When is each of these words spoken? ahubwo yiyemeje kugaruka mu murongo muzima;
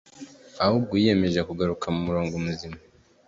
ahubwo 0.65 0.93
yiyemeje 1.01 1.39
kugaruka 1.49 1.85
mu 1.93 1.99
murongo 2.07 2.35
muzima; 2.45 2.77